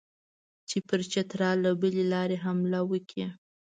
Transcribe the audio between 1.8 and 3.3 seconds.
بلې لارې حمله وکړي.